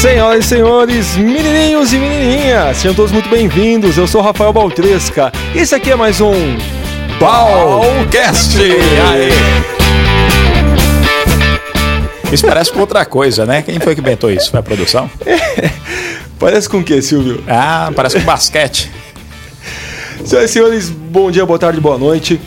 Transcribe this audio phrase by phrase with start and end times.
[0.00, 3.96] Senhoras e senhores, menininhos e menininhas, sejam todos muito bem-vindos.
[3.96, 5.32] Eu sou Rafael Baltresca.
[5.54, 6.34] Esse aqui é mais um
[7.18, 8.58] Balcast!
[12.30, 13.62] Isso parece com outra coisa, né?
[13.62, 14.50] Quem foi que inventou isso?
[14.50, 15.10] Foi a produção?
[16.38, 17.42] Parece com o que, Silvio?
[17.48, 18.90] Ah, parece com basquete.
[20.22, 22.38] Senhoras e senhores, bom dia, boa tarde, boa noite.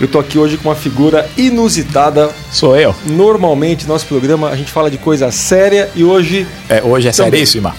[0.00, 2.30] Eu tô aqui hoje com uma figura inusitada.
[2.50, 2.94] Sou eu.
[3.04, 6.46] Normalmente, nosso programa, a gente fala de coisa séria e hoje.
[6.70, 7.32] É, hoje é Também.
[7.32, 7.76] seríssima.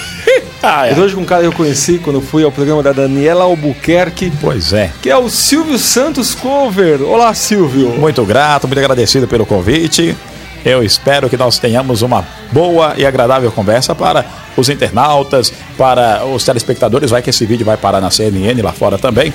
[0.62, 3.44] ah, Mas hoje com um cara que eu conheci quando fui ao programa da Daniela
[3.44, 4.90] Albuquerque, Pois é.
[5.02, 7.02] que é o Silvio Santos Cover.
[7.02, 7.90] Olá, Silvio.
[7.90, 10.16] Muito grato, muito agradecido pelo convite.
[10.64, 14.24] Eu espero que nós tenhamos uma boa e agradável conversa para
[14.56, 17.10] os internautas, para os telespectadores.
[17.10, 19.34] Vai que esse vídeo vai parar na CNN lá fora também.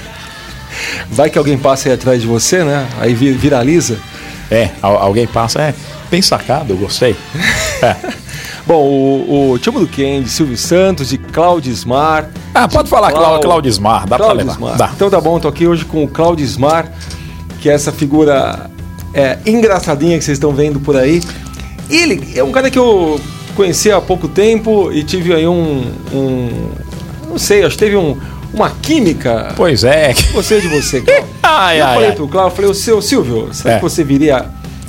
[1.09, 2.87] Vai que alguém passa aí atrás de você, né?
[2.99, 3.97] Aí vi- viraliza.
[4.51, 5.61] É, al- alguém passa.
[5.61, 5.73] É,
[6.11, 7.15] bem sacado, gostei.
[7.81, 7.95] É.
[8.65, 12.29] Bom, o, o Timo do Ken, de Silvio Santos, de Claudismar.
[12.53, 14.57] Ah, pode falar, Clau- Claudismar, dá pra levar.
[14.77, 14.91] Dá.
[14.95, 16.89] Então tá bom, tô aqui hoje com o Claudismar,
[17.59, 18.69] que é essa figura
[19.13, 21.21] é, engraçadinha que vocês estão vendo por aí.
[21.89, 23.19] Ele é um cara que eu
[23.53, 25.91] conheci há pouco tempo e tive aí um.
[26.13, 26.69] um
[27.29, 28.17] não sei, acho que teve um,
[28.53, 29.53] uma química.
[29.55, 30.13] Pois é.
[30.33, 31.25] Você de você, Cláudio.
[31.43, 32.15] Ai, eu ai, falei ai.
[32.15, 33.77] pro Cláudio, eu falei, o seu Silvio, será É.
[33.77, 34.45] que você viria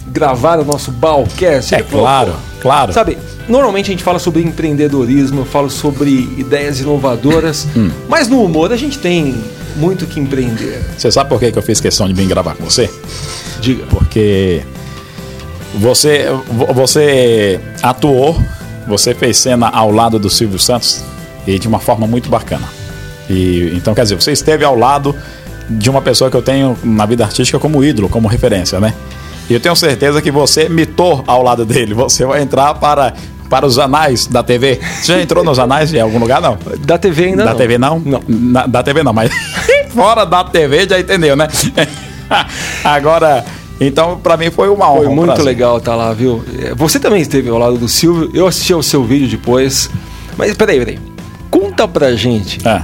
[0.07, 1.75] gravar o nosso Balcast?
[1.75, 2.93] É falou, claro, "Pô, claro.
[2.93, 7.91] Sabe, normalmente a gente fala sobre empreendedorismo, eu falo sobre ideias inovadoras, Hum.
[8.09, 9.35] mas no humor a gente tem
[9.77, 10.81] muito que empreender.
[10.97, 12.89] Você sabe por que eu fiz questão de vir gravar com você?
[13.61, 13.85] Diga.
[13.87, 14.63] Porque
[15.75, 18.41] você, vo- você atuou,
[18.87, 21.03] você fez cena ao lado do Silvio Santos
[21.47, 22.67] e de uma forma muito bacana.
[23.29, 25.15] E então, quer dizer, você esteve ao lado
[25.69, 28.93] de uma pessoa que eu tenho na vida artística como ídolo, como referência, né?
[29.49, 31.93] E eu tenho certeza que você mitou ao lado dele.
[31.95, 33.13] Você vai entrar para,
[33.51, 34.79] para os anais da TV.
[35.01, 36.59] Você já entrou nos anais em algum lugar, não?
[36.81, 37.57] Da TV ainda da não.
[37.59, 37.99] TV não?
[38.05, 38.23] Não.
[38.29, 39.31] Na- da TV não, mas
[39.95, 41.49] fora da TV já entendeu, né?
[42.83, 43.45] Agora,
[43.81, 45.05] então pra mim foi uma honra.
[45.05, 46.43] Foi muito legal estar lá, viu?
[46.63, 49.91] É, Você também esteve ao lado do Silvio, eu assisti ao seu vídeo depois.
[50.37, 50.99] Mas peraí, peraí.
[51.51, 52.67] Conta pra gente.
[52.67, 52.83] É.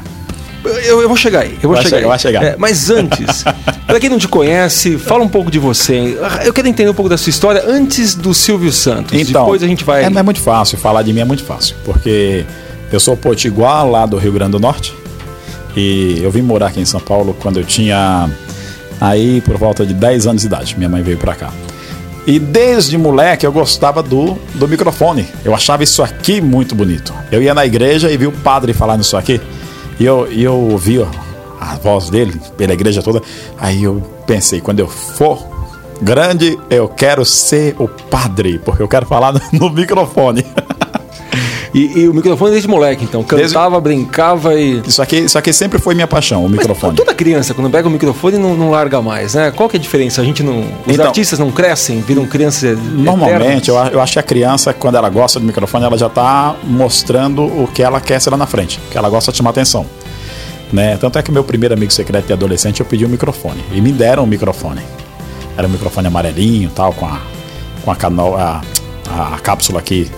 [0.65, 2.44] Eu, eu vou chegar aí, eu vou Vai chegar chegar, chegar.
[2.44, 3.44] É, mas antes,
[3.87, 6.19] pra quem não te conhece, fala um pouco de você.
[6.44, 9.19] Eu quero entender um pouco da sua história antes do Silvio Santos.
[9.19, 10.04] Então, Depois a gente vai.
[10.04, 12.44] É, é muito fácil, falar de mim é muito fácil, porque
[12.93, 14.94] eu sou potiguar lá do Rio Grande do Norte
[15.76, 18.28] e eu vim morar aqui em São Paulo quando eu tinha
[19.00, 20.77] aí por volta de 10 anos de idade.
[20.77, 21.50] Minha mãe veio pra cá.
[22.27, 25.27] E desde moleque eu gostava do, do microfone.
[25.44, 27.15] Eu achava isso aqui muito bonito.
[27.32, 29.41] Eu ia na igreja e vi o padre falar nisso aqui.
[30.00, 31.06] E eu, e eu ouvi
[31.61, 33.22] a voz dele pela igreja toda.
[33.59, 35.38] Aí eu pensei, quando eu for
[36.00, 40.43] grande, eu quero ser o padre, porque eu quero falar no, no microfone.
[41.73, 43.23] E, e o microfone desde moleque, então.
[43.23, 44.83] Cantava, brincava e.
[44.87, 46.97] Isso aqui, isso aqui sempre foi minha paixão, o Mas microfone.
[46.97, 49.53] toda criança, quando pega o microfone, não, não larga mais, né?
[49.53, 50.21] Qual que é a diferença?
[50.21, 50.61] A gente não.
[50.87, 52.77] Os Então- artistas não crescem, viram crianças.
[52.93, 56.57] Normalmente, eu, eu acho que a criança, quando ela gosta do microfone, ela já está
[56.65, 59.87] mostrando o que ela quer ser lá na frente, que ela gosta de chamar atenção.
[60.73, 60.97] Né?
[60.97, 63.65] Tanto é que meu primeiro amigo secreto de adolescente, eu pedi um microfone.
[63.73, 64.81] E me deram um microfone.
[65.57, 67.21] Era um microfone amarelinho tal, com a,
[67.85, 68.61] com a, cano, a,
[69.09, 70.09] a cápsula aqui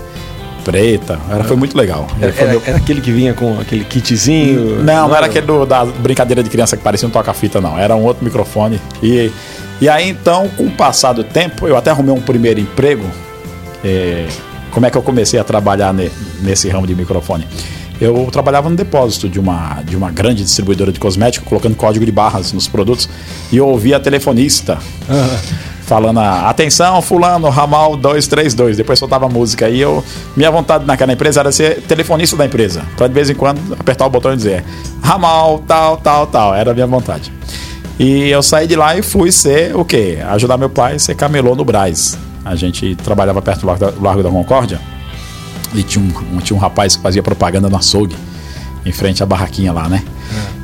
[0.65, 1.19] preta.
[1.31, 2.07] Era, foi muito legal.
[2.21, 4.83] Era, era- meu- era aquele que vinha com aquele kitzinho.
[4.83, 7.79] Não, não era aquele do- da brincadeira de criança que parecia um toca-fita, não.
[7.79, 8.81] Era um outro microfone.
[9.03, 9.31] E,
[9.81, 13.05] e aí, então, com o passar do tempo, eu até arrumei um primeiro emprego.
[13.85, 14.27] É,
[14.71, 17.47] como é que eu comecei a trabalhar ne- nesse ramo de microfone?
[18.01, 22.11] Eu trabalhava no depósito de uma, de uma grande distribuidora de cosméticos, colocando código de
[22.11, 23.09] barras nos produtos,
[23.53, 24.79] e eu ouvia a telefonista
[25.93, 28.79] falando: atenção, Fulano, ramal 232.
[28.79, 29.69] Depois soltava a música.
[29.69, 30.03] E eu,
[30.35, 34.07] minha vontade naquela empresa era ser telefonista da empresa, para de vez em quando apertar
[34.07, 34.65] o botão e dizer:
[35.03, 36.55] ramal, tal, tal, tal.
[36.55, 37.31] Era a minha vontade.
[37.99, 40.19] E eu saí de lá e fui ser o quê?
[40.31, 42.17] Ajudar meu pai a ser camelô no Braz.
[42.43, 44.81] A gente trabalhava perto do Largo da, do Largo da Concórdia
[45.75, 48.17] e tinha um, tinha um rapaz que fazia propaganda no açougue,
[48.85, 50.03] em frente à barraquinha lá, né?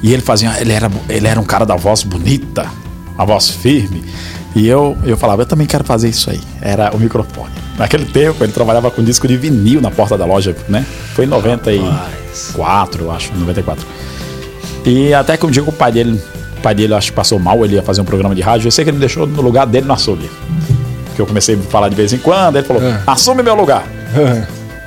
[0.02, 2.66] E ele fazia, ele era, ele era um cara da voz bonita,
[3.14, 4.02] uma voz firme.
[4.58, 6.40] E eu, eu falava, eu também quero fazer isso aí.
[6.60, 7.52] Era o microfone.
[7.78, 10.84] Naquele tempo ele trabalhava com disco de vinil na porta da loja, né?
[11.14, 13.87] Foi em 94, eu acho, 94.
[14.84, 16.20] E até que um dia o pai dele,
[16.56, 18.72] o pai dele acho que passou mal, ele ia fazer um programa de rádio, eu
[18.72, 20.28] sei que ele me deixou no lugar dele no açougue.
[21.14, 23.00] Que eu comecei a falar de vez em quando, ele falou: É.
[23.06, 23.84] assume meu lugar.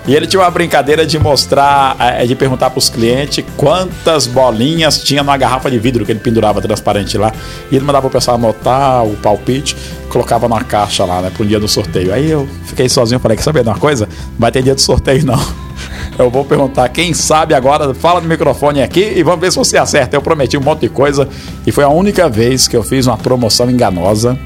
[0.07, 4.97] E ele tinha uma brincadeira de mostrar, eh, de perguntar para os clientes quantas bolinhas
[5.03, 7.31] tinha numa garrafa de vidro que ele pendurava transparente lá.
[7.71, 9.75] E ele mandava o pessoal anotar o palpite,
[10.09, 12.11] colocava numa caixa lá, né, para um dia do sorteio.
[12.13, 14.07] Aí eu fiquei sozinho, falei: quer saber de uma coisa?
[14.07, 15.39] Não vai ter dia do sorteio não.
[16.19, 19.77] Eu vou perguntar quem sabe agora, fala no microfone aqui e vamos ver se você
[19.77, 20.15] acerta.
[20.15, 21.27] Eu prometi um monte de coisa
[21.65, 24.37] e foi a única vez que eu fiz uma promoção enganosa,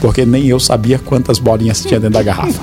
[0.00, 2.60] porque nem eu sabia quantas bolinhas tinha dentro da garrafa.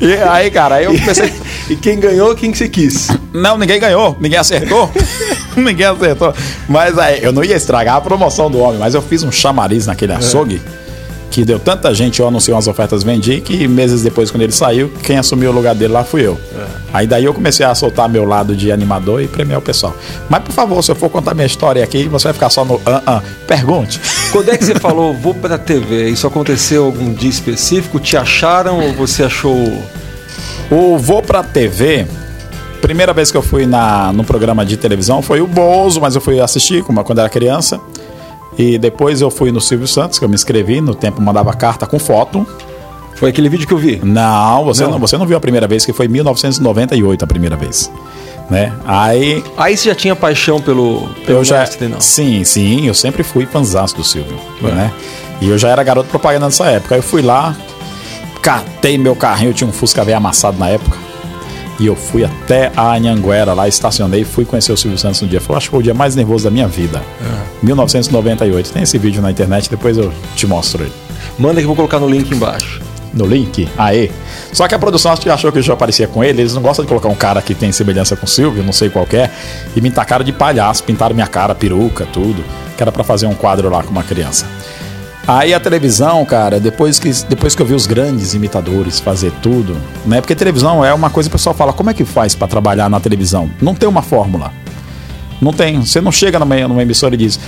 [0.00, 1.32] e aí, cara, aí eu comecei.
[1.68, 3.08] E quem ganhou, quem que você quis?
[3.32, 4.90] Não, ninguém ganhou, ninguém acertou.
[5.56, 6.34] ninguém acertou.
[6.68, 9.86] Mas aí, eu não ia estragar a promoção do homem, mas eu fiz um chamariz
[9.86, 10.60] naquele açougue.
[11.34, 14.88] Que deu tanta gente, eu anunciei umas ofertas, vendi, que meses depois, quando ele saiu,
[15.02, 16.38] quem assumiu o lugar dele lá fui eu.
[16.92, 19.96] Aí daí eu comecei a soltar meu lado de animador e premiar o pessoal.
[20.28, 22.80] Mas por favor, se eu for contar minha história aqui, você vai ficar só no
[22.86, 23.22] ah, ah.
[23.48, 24.00] Pergunte.
[24.30, 26.08] Quando é que você falou, vou pra TV?
[26.08, 27.98] Isso aconteceu algum dia específico?
[27.98, 29.56] Te acharam ou você achou.
[30.70, 32.06] O Vou Pra TV,
[32.80, 36.20] primeira vez que eu fui na, no programa de televisão foi o Bozo, mas eu
[36.20, 37.80] fui assistir como, quando era criança.
[38.58, 41.86] E depois eu fui no Silvio Santos, que eu me inscrevi, no tempo mandava carta
[41.86, 42.46] com foto.
[43.16, 44.00] Foi aquele vídeo que eu vi?
[44.02, 44.92] Não, você Não.
[44.92, 47.90] não, você não viu a primeira vez, que foi em 1998 a primeira vez.
[48.50, 48.72] Né?
[48.86, 51.60] Aí Aí você já tinha paixão pelo, pelo eu já.
[51.60, 52.00] mestre, não?
[52.00, 54.36] Sim, sim, eu sempre fui fanzaço do Silvio.
[54.60, 54.92] Né?
[55.40, 56.94] E eu já era garoto propaganda nessa época.
[56.94, 57.56] Aí eu fui lá,
[58.42, 60.96] catei meu carrinho, eu tinha um Fusca velho amassado na época.
[61.78, 65.40] E eu fui até a Anhanguera lá, estacionei fui conhecer o Silvio Santos no dia.
[65.40, 67.02] Foi, acho que foi o dia mais nervoso da minha vida.
[67.62, 68.72] 1998.
[68.72, 70.92] Tem esse vídeo na internet, depois eu te mostro ele.
[71.38, 72.80] Manda que eu vou colocar no link embaixo.
[73.12, 73.68] No link?
[73.78, 74.10] Aê.
[74.52, 76.42] Só que a produção achou que eu já aparecia com ele.
[76.42, 78.90] Eles não gostam de colocar um cara que tem semelhança com o Silvio, não sei
[78.90, 79.30] qual é.
[79.74, 82.44] E me tacaram de palhaço, pintaram minha cara, peruca, tudo.
[82.76, 84.46] Que era pra fazer um quadro lá com uma criança.
[85.26, 89.74] Aí a televisão, cara, depois que, depois que eu vi os grandes imitadores fazer tudo,
[90.04, 90.20] né?
[90.20, 92.90] Porque televisão é uma coisa que o pessoal fala, como é que faz pra trabalhar
[92.90, 93.50] na televisão?
[93.60, 94.52] Não tem uma fórmula.
[95.40, 95.80] Não tem.
[95.80, 97.40] Você não chega numa, numa emissora e diz,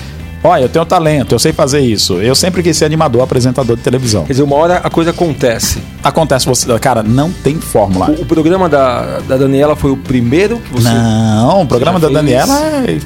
[0.43, 2.15] olha, eu tenho talento, eu sei fazer isso.
[2.15, 4.23] Eu sempre quis ser animador, apresentador de televisão.
[4.23, 5.79] Quer dizer, uma hora a coisa acontece.
[6.03, 8.09] Acontece, você, cara, não tem fórmula.
[8.09, 10.89] O, o programa da, da Daniela foi o primeiro que você.
[10.89, 12.09] Não, o programa da?
[12.09, 12.97] Daniela é.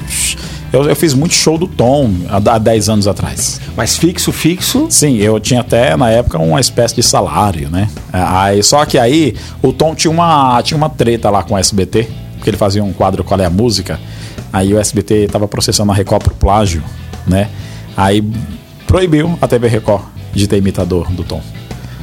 [0.72, 3.60] Eu, eu fiz muito show do Tom há, há 10 anos atrás.
[3.76, 4.86] Mas fixo, fixo.
[4.88, 7.88] Sim, eu tinha até na época uma espécie de salário, né?
[8.10, 12.08] Aí, só que aí o Tom tinha uma, tinha uma treta lá com o SBT,
[12.36, 14.00] porque ele fazia um quadro Qual é a Música.
[14.50, 16.82] Aí o SBT tava processando a Record por plágio,
[17.26, 17.48] né?
[17.94, 18.22] Aí
[18.86, 21.42] proibiu a TV Record de ter imitador do Tom.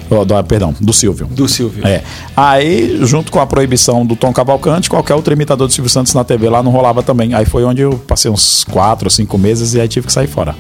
[0.10, 1.28] Oh, do- perdão, do Silvio.
[1.28, 1.86] Do Silvio.
[1.86, 2.02] É.
[2.36, 6.24] Aí, junto com a proibição do Tom Cavalcante, qualquer outro imitador do Silvio Santos na
[6.24, 7.34] TV lá não rolava também.
[7.34, 10.28] Aí foi onde eu passei uns 4 ou 5 meses e aí tive que sair
[10.28, 10.56] fora.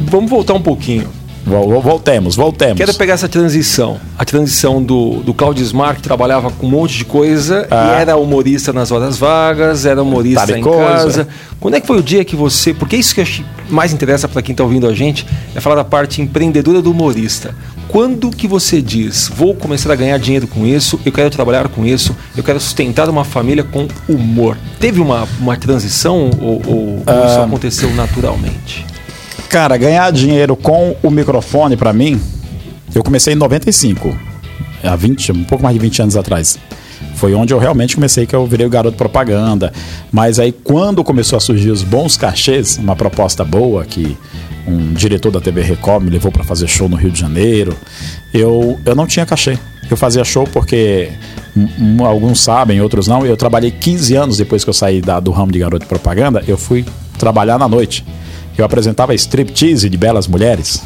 [0.00, 1.08] Vamos voltar um pouquinho.
[1.46, 2.76] Vol- vol- Voltemos, voltemos.
[2.76, 3.98] Quero pegar essa transição.
[4.18, 7.94] A transição do, do Claudio Smar, que trabalhava com um monte de coisa Ah.
[7.96, 10.84] e era humorista nas horas vagas, era humorista em coisa.
[10.86, 11.28] casa.
[11.58, 12.74] Quando é que foi o dia que você.
[12.74, 15.60] Porque isso que eu acho que mais interessa para quem está ouvindo a gente é
[15.60, 17.54] falar da parte empreendedora do humorista.
[17.88, 21.86] Quando que você diz, vou começar a ganhar dinheiro com isso, eu quero trabalhar com
[21.86, 24.58] isso, eu quero sustentar uma família com humor?
[24.78, 27.26] Teve uma, uma transição ou, ou- ou Ah.
[27.30, 28.84] isso aconteceu naturalmente?
[29.48, 32.20] Cara, ganhar dinheiro com o microfone, pra mim,
[32.94, 34.14] eu comecei em 95.
[34.84, 36.58] Há 20, um pouco mais de 20 anos atrás.
[37.14, 39.72] Foi onde eu realmente comecei, que eu virei o garoto propaganda.
[40.12, 44.16] Mas aí, quando começou a surgir os bons cachês, uma proposta boa que
[44.68, 47.76] um diretor da TV Record me levou pra fazer show no Rio de Janeiro,
[48.32, 49.58] eu, eu não tinha cachê.
[49.90, 51.10] Eu fazia show porque
[51.56, 53.24] um, alguns sabem, outros não.
[53.24, 56.44] Eu trabalhei 15 anos depois que eu saí da- do ramo de garoto propaganda.
[56.46, 56.84] Eu fui
[57.18, 58.04] trabalhar na noite.
[58.56, 60.82] Eu apresentava striptease de belas mulheres.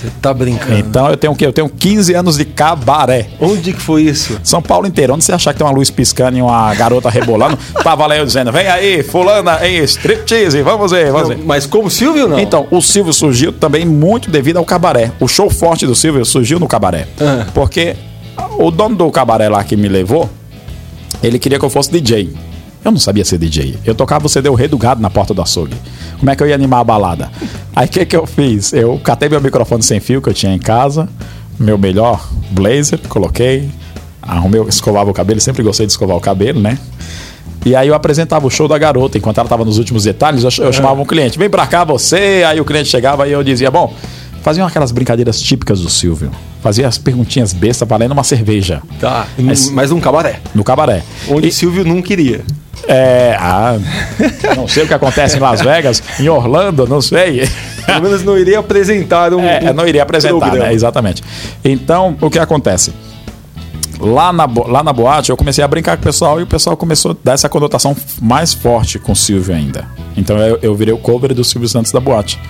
[0.00, 0.78] Você tá brincando.
[0.78, 1.46] Então eu tenho o quê?
[1.46, 3.28] Eu tenho 15 anos de cabaré.
[3.38, 4.40] Onde que foi isso?
[4.42, 5.12] São Paulo inteiro.
[5.12, 8.24] Onde você achar que tem uma luz piscando e uma garota rebolando, tava lá eu
[8.24, 11.38] dizendo: vem aí, fulana, em striptease, vamos ver, vamos ver.
[11.44, 12.38] mas como Silvio não?
[12.38, 15.12] Então, o Silvio surgiu também muito devido ao cabaré.
[15.20, 17.06] O show forte do Silvio surgiu no cabaré.
[17.20, 17.46] Ah.
[17.52, 17.94] Porque
[18.58, 20.30] o dono do cabaré lá que me levou,
[21.22, 22.32] ele queria que eu fosse DJ.
[22.82, 23.78] Eu não sabia ser DJ.
[23.84, 25.76] Eu tocava o CD O Rei do Gado na porta do açougue.
[26.18, 27.30] Como é que eu ia animar a balada?
[27.80, 28.74] Aí o que, que eu fiz?
[28.74, 31.08] Eu catei meu microfone sem fio que eu tinha em casa,
[31.58, 33.70] meu melhor blazer, coloquei,
[34.20, 36.76] arrumei, escovava o cabelo, sempre gostei de escovar o cabelo, né?
[37.64, 40.64] E aí eu apresentava o show da garota, enquanto ela estava nos últimos detalhes, eu,
[40.66, 43.70] eu chamava um cliente, vem pra cá você, aí o cliente chegava e eu dizia,
[43.70, 43.94] bom,
[44.42, 46.30] faziam aquelas brincadeiras típicas do Silvio.
[46.62, 50.40] Fazia as perguntinhas bestas valendo uma cerveja Tá, Mas- mas num cabaré.
[50.54, 51.02] no cabaré.
[51.30, 52.42] Onde E- Silvio não queria.
[52.86, 53.78] é, ah,
[54.56, 57.48] não sei o que acontece em Las Vegas, em Orlando, não sei.
[57.86, 59.40] Pelo menos não iria apresentar um.
[59.40, 60.66] É, um não iria apresentar, programa.
[60.66, 60.74] né?
[60.74, 61.22] Exatamente.
[61.64, 62.92] Então, o que acontece?
[63.98, 66.76] Lá na, lá na boate, eu comecei a brincar com o pessoal e o pessoal
[66.76, 69.86] começou a dar essa conotação mais forte com o Silvio ainda.
[70.16, 72.40] Então, eu, eu virei o cover do Silvio Santos da boate.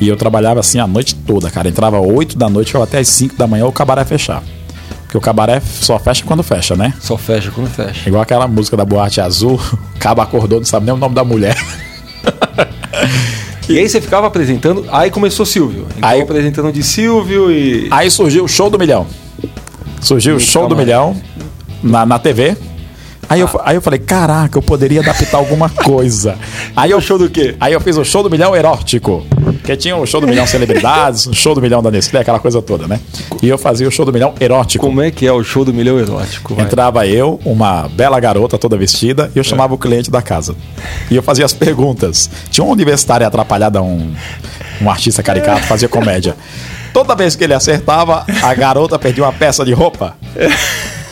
[0.00, 1.68] E eu trabalhava assim a noite toda, cara.
[1.68, 4.42] Entrava 8 da noite, ficava até as 5 da manhã o cabaré fechar.
[5.02, 6.92] Porque o cabaré só fecha quando fecha, né?
[7.00, 8.06] Só fecha quando fecha.
[8.06, 9.58] Igual aquela música da Boate Azul,
[9.98, 11.56] Caba acordou, não sabe nem o nome da mulher.
[13.68, 15.86] E aí você ficava apresentando, aí começou Silvio.
[15.96, 17.88] Então Aí- apresentando de Silvio e.
[17.90, 19.06] Aí surgiu o Show do Milhão.
[20.00, 20.74] Surgiu o Show do.
[20.76, 21.16] Milhão
[21.82, 22.56] na, na TV.
[23.28, 26.38] Aí, eu, aí eu falei, caraca, eu poderia adaptar alguma coisa.
[26.74, 27.56] Aí eu, o show do quê?
[27.60, 29.26] aí eu fiz o Show do Milhão erótico.
[29.68, 32.62] Que tinha o Show do Milhão Celebridades, o Show do Milhão da Nestlé, aquela coisa
[32.62, 32.98] toda, né?
[33.42, 34.86] E eu fazia o Show do Milhão erótico.
[34.86, 36.54] Como é que é o show do milhão erótico?
[36.54, 36.64] vai?
[36.64, 40.56] Entrava eu, uma bela garota toda vestida, e eu chamava o cliente da casa.
[41.10, 42.30] E eu fazia as perguntas.
[42.50, 44.14] Tinha um universitário atrapalhado, um,
[44.80, 46.34] um artista caricato, fazia comédia.
[46.94, 50.16] Toda vez que ele acertava, a garota perdia uma peça de roupa.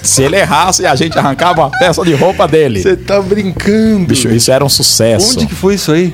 [0.07, 2.81] Se ele errasse, a gente arrancava uma peça de roupa dele.
[2.81, 4.07] Você tá brincando.
[4.07, 5.37] Bicho, isso era um sucesso.
[5.39, 6.13] Onde que foi isso aí?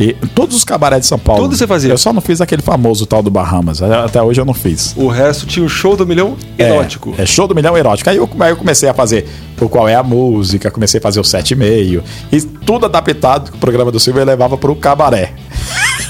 [0.00, 1.42] E todos os cabarés de São Paulo.
[1.42, 1.92] Tudo você fazia?
[1.92, 3.82] Eu só não fiz aquele famoso tal do Bahamas.
[3.82, 4.94] Até hoje eu não fiz.
[4.96, 7.14] O resto tinha o show do milhão erótico.
[7.18, 8.08] É, é show do milhão erótico.
[8.08, 9.28] Aí eu, aí eu comecei a fazer
[9.60, 12.02] o qual é a música, comecei a fazer o sete e meio.
[12.32, 15.32] E tudo adaptado que o programa do Silvio levava pro cabaré.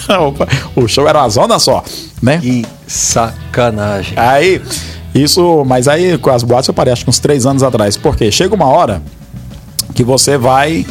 [0.75, 1.85] o show era uma zona só,
[2.23, 2.39] né?
[2.39, 4.15] Que sacanagem.
[4.17, 4.61] Aí,
[5.15, 7.97] isso, mas aí com as boates eu parei acho que uns três anos atrás.
[7.97, 9.03] Porque chega uma hora
[9.95, 10.87] que você vai.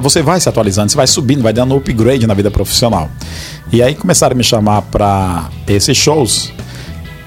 [0.00, 3.08] Você vai se atualizando, você vai subindo, vai dando upgrade na vida profissional.
[3.72, 6.52] E aí começaram a me chamar para esses shows.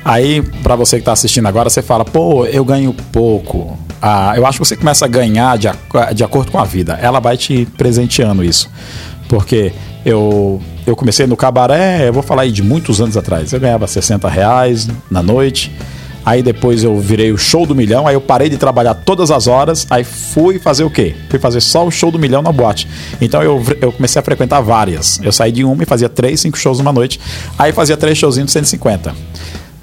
[0.03, 3.77] Aí, para você que tá assistindo agora, você fala, pô, eu ganho pouco.
[4.01, 5.67] Ah, eu acho que você começa a ganhar de,
[6.15, 6.97] de acordo com a vida.
[6.99, 8.69] Ela vai te presenteando isso.
[9.27, 9.71] Porque
[10.03, 13.53] eu, eu comecei no cabaré, eu vou falar aí de muitos anos atrás.
[13.53, 15.71] Eu ganhava 60 reais na noite.
[16.25, 19.47] Aí depois eu virei o show do milhão, aí eu parei de trabalhar todas as
[19.47, 21.15] horas, aí fui fazer o quê?
[21.29, 22.87] Fui fazer só o show do milhão na boate.
[23.19, 25.19] Então eu, eu comecei a frequentar várias.
[25.23, 27.19] Eu saí de uma e fazia três, cinco shows numa noite.
[27.57, 29.15] Aí fazia três showzinhos de 150.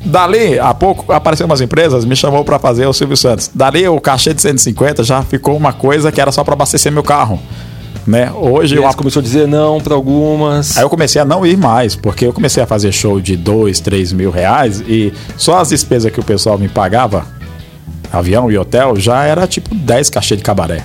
[0.05, 3.51] Dali, a pouco, apareceram umas empresas, me chamou pra fazer o Silvio Santos.
[3.53, 7.03] Dali, o cachê de 150 já ficou uma coisa que era só pra abastecer meu
[7.03, 7.41] carro.
[8.09, 8.33] Né?
[8.33, 10.79] Hoje E eu começou a dizer não pra algumas.
[10.79, 13.81] Aí eu comecei a não ir mais, porque eu comecei a fazer show de 2,
[13.81, 17.27] 3 mil reais e só as despesas que o pessoal me pagava,
[18.11, 20.85] avião e hotel, já era tipo 10 cachê de cabaré.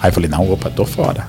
[0.00, 1.28] Aí eu falei, não, opa, tô fora.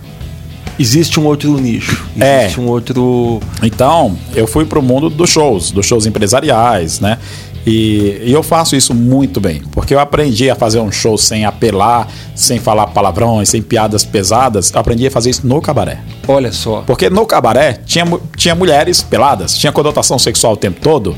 [0.80, 2.04] Existe um outro nicho.
[2.20, 2.46] É.
[2.46, 3.40] Existe um outro.
[3.62, 7.20] Então, eu fui pro mundo dos shows, dos shows empresariais, né?
[7.66, 11.46] E, e eu faço isso muito bem, porque eu aprendi a fazer um show sem
[11.46, 14.72] apelar, sem falar palavrões, sem piadas pesadas.
[14.72, 16.00] Eu aprendi a fazer isso no cabaré.
[16.28, 16.84] Olha só.
[16.88, 21.16] Porque no cabaré tinha, tinha mulheres peladas, tinha conotação sexual o tempo todo,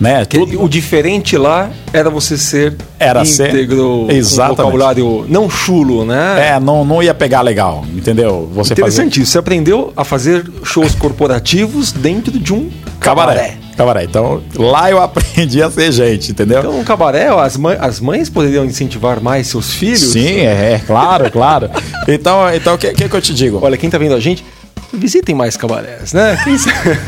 [0.00, 0.24] né?
[0.24, 4.56] Tudo, O diferente lá era você ser Era ser- íntegro, Exatamente.
[4.56, 6.54] com vocabulário não chulo, né?
[6.54, 8.50] É, não, não ia pegar legal, entendeu?
[8.54, 9.32] Você fazer Interessante isso.
[9.32, 12.70] Você aprendeu a fazer shows corporativos dentro de um
[13.02, 13.56] cabaré.
[13.76, 14.04] cabaré.
[14.04, 16.60] Então, lá eu aprendi a ser gente, entendeu?
[16.60, 20.12] Então, um cabaré, as, mãe- as mães poderiam incentivar mais seus filhos.
[20.12, 21.70] Sim, é, é, claro, claro.
[22.08, 23.58] Então, então o que, que, que eu te digo?
[23.62, 24.44] Olha, quem tá vendo a gente,
[24.92, 26.38] visitem mais cabarés, né?
[26.44, 26.98] Quem sabe,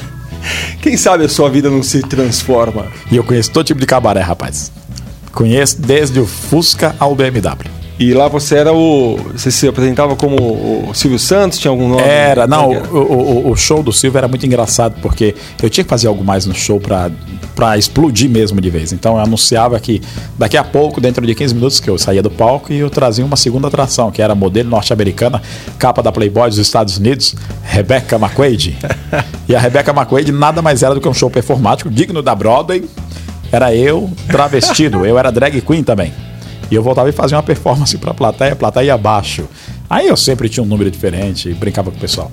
[0.82, 2.86] quem sabe a sua vida não se transforma.
[3.10, 4.70] E eu conheço todo tipo de cabaré, rapaz.
[5.32, 7.81] Conheço desde o Fusca ao BMW.
[8.02, 9.16] E lá você era o.
[9.32, 10.34] Você se apresentava como
[10.88, 11.56] o Silvio Santos?
[11.56, 12.02] Tinha algum nome?
[12.02, 15.84] Era, não, é o, o, o show do Silvio era muito engraçado, porque eu tinha
[15.84, 17.12] que fazer algo mais no show pra,
[17.54, 18.92] pra explodir mesmo de vez.
[18.92, 20.02] Então eu anunciava que
[20.36, 23.24] daqui a pouco, dentro de 15 minutos, que eu saía do palco e eu trazia
[23.24, 25.40] uma segunda atração, que era modelo norte-americana,
[25.78, 28.76] capa da Playboy dos Estados Unidos, Rebecca McQuaid.
[29.48, 32.84] e a Rebecca McQuaid nada mais era do que um show performático digno da Broadway.
[33.52, 36.12] Era eu travestido, eu era drag queen também.
[36.72, 39.44] E eu voltava e fazia uma performance plateia, a plateia ia abaixo.
[39.90, 42.32] Aí eu sempre tinha um número diferente e brincava com o pessoal.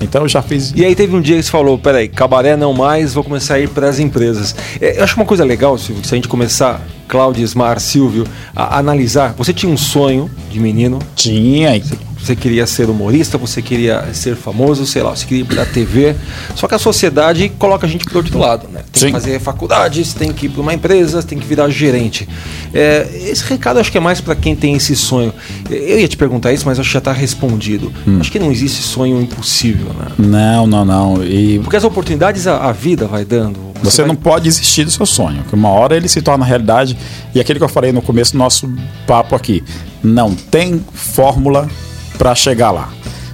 [0.00, 0.72] Então eu já fiz.
[0.74, 3.60] E aí teve um dia que você falou, peraí, cabaré não mais, vou começar a
[3.60, 4.56] ir para as empresas.
[4.80, 8.24] É, Eu acho uma coisa legal, Silvio, se a gente começar, Cláudio, Ismar, Silvio,
[8.54, 11.76] a analisar, você tinha um sonho de menino, Tinha.
[11.76, 11.82] e-
[12.20, 16.16] você queria ser humorista, você queria ser famoso, sei lá, você queria ir pra TV.
[16.56, 18.80] Só que a sociedade coloca a gente pro outro lado, né?
[18.92, 19.06] Tem Sim.
[19.06, 22.28] que fazer faculdade, você tem que ir para uma empresa, você tem que virar gerente.
[22.74, 25.32] É, esse recado acho que é mais para quem tem esse sonho.
[25.70, 27.90] Eu ia te perguntar isso, mas acho que já tá respondido.
[28.06, 28.18] Hum.
[28.20, 30.06] Acho que não existe sonho impossível, né?
[30.18, 31.24] Não, não, não.
[31.24, 33.60] E Porque as oportunidades a, a vida vai dando.
[33.80, 36.97] você vai- não pode desistir do seu sonho, que uma hora ele se torna realidade.
[37.34, 38.70] E aquilo que eu falei no começo do nosso
[39.06, 39.62] papo aqui,
[40.02, 41.68] não tem fórmula
[42.16, 42.88] para chegar lá.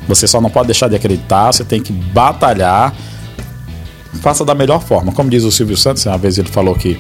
[0.09, 2.93] Você só não pode deixar de acreditar, você tem que batalhar.
[4.21, 5.13] Faça da melhor forma.
[5.13, 6.99] Como diz o Silvio Santos, uma vez ele falou que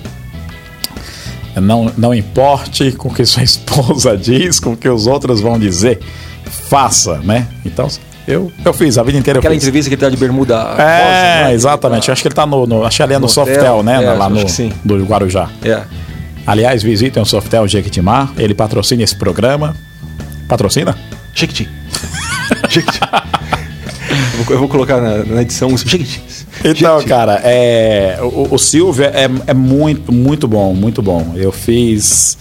[1.56, 5.58] não, não importe com o que sua esposa diz, com o que os outros vão
[5.58, 6.00] dizer,
[6.44, 7.46] faça, né?
[7.64, 7.88] Então,
[8.26, 11.48] Eu, eu fiz, a vida inteira Aquela entrevista que ele tá de bermuda É, rosa,
[11.48, 11.54] né?
[11.54, 12.06] exatamente.
[12.06, 12.66] Tá- Acho que ele tá no.
[12.66, 14.02] no acho que ali é no, No Softel, hotel, né?
[14.02, 14.40] é, lá no
[14.84, 15.48] do Guarujá.
[15.62, 15.82] É.
[16.46, 18.32] Aliás, visitem o Softel Jequitimar.
[18.38, 19.74] Ele patrocina esse programa.
[20.48, 20.96] Patrocina?
[21.32, 21.68] Chiquiti.
[22.68, 23.00] Chiquiti.
[24.38, 26.22] eu, vou, eu vou colocar na, na edição Chiquiti.
[26.64, 31.32] Então, cara, é, o, o Silvio é, é muito, muito bom, muito bom.
[31.36, 32.36] Eu fiz.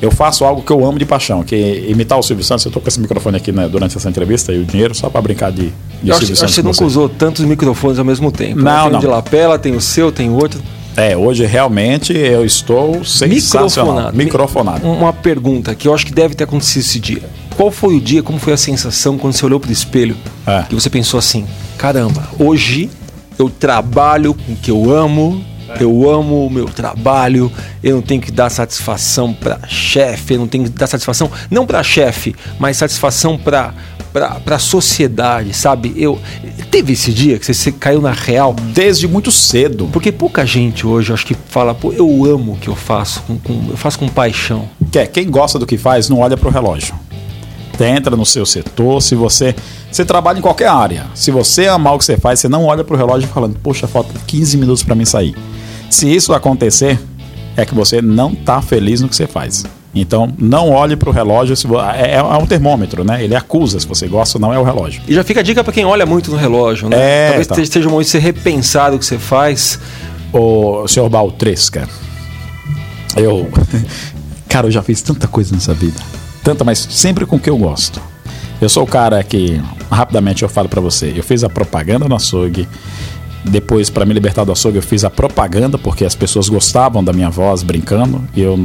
[0.00, 2.64] Eu faço algo que eu amo de paixão, que é imitar o Silvio Santos.
[2.64, 5.20] Eu tô com esse microfone aqui né, durante essa entrevista e o dinheiro só pra
[5.22, 5.66] brincar de,
[6.02, 6.54] de Eu acho, Silvio acho que Santos.
[6.54, 8.56] você nunca usou tantos microfones ao mesmo tempo.
[8.60, 8.64] né?
[8.72, 8.98] Não, Tem não.
[8.98, 10.60] o de lapela, tem o seu, tem o outro.
[10.96, 14.12] É, hoje realmente eu estou sensacional.
[14.12, 14.16] Microfonado.
[14.16, 14.86] Microfonado.
[14.86, 17.22] Uma pergunta que eu acho que deve ter acontecido esse dia.
[17.56, 20.62] Qual foi o dia, como foi a sensação quando você olhou pro espelho É.
[20.68, 21.46] que você pensou assim:
[21.78, 22.90] caramba, hoje
[23.38, 25.42] eu trabalho com o que eu amo,
[25.80, 27.50] eu amo o meu trabalho,
[27.82, 31.66] eu não tenho que dar satisfação para chefe, eu não tenho que dar satisfação, não
[31.66, 33.72] para chefe, mas satisfação para
[34.12, 35.92] para a sociedade, sabe?
[35.96, 36.18] Eu
[36.70, 39.88] teve esse dia que você, você caiu na real, Desde muito cedo.
[39.92, 43.38] porque pouca gente hoje acho que fala, pô, eu amo o que eu faço, com,
[43.38, 44.68] com- eu faço com paixão.
[44.90, 46.94] Que é, quem gosta do que faz não olha pro relógio.
[47.76, 49.54] Você entra no seu setor, se você.
[49.90, 51.06] Você trabalha em qualquer área.
[51.14, 54.12] Se você amar o que você faz, você não olha pro relógio falando, poxa, falta
[54.26, 55.34] 15 minutos para mim sair.
[55.90, 57.00] Se isso acontecer,
[57.56, 59.64] é que você não tá feliz no que você faz.
[59.94, 61.54] Então, não olhe pro relógio.
[61.54, 63.22] Se vo- é, é um termômetro, né?
[63.22, 65.02] Ele acusa se você gosta ou não, é o relógio.
[65.06, 66.96] E já fica a dica pra quem olha muito no relógio, né?
[66.98, 67.60] É, Talvez tá.
[67.60, 69.78] esteja um momento de você repensar o que você faz.
[70.32, 71.86] Ô, senhor Baltresca,
[73.16, 73.48] eu.
[74.48, 75.98] Cara, eu já fiz tanta coisa nessa vida.
[76.44, 78.00] Tanta, mas sempre com o que eu gosto.
[78.60, 82.14] Eu sou o cara que, rapidamente eu falo pra você, eu fiz a propaganda no
[82.14, 82.68] açougue.
[83.44, 87.12] Depois, pra me libertar do açougue, eu fiz a propaganda porque as pessoas gostavam da
[87.12, 88.22] minha voz brincando.
[88.36, 88.56] E eu,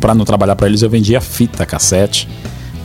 [0.00, 2.28] pra não trabalhar pra eles, eu vendia fita cassete.